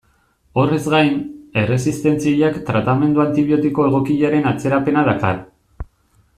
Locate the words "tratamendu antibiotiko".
2.71-3.87